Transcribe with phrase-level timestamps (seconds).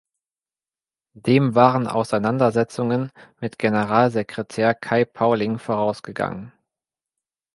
[1.13, 6.53] Dem waren Auseinandersetzungen mit Generalsekretär Kai Pauling vorausgegangen.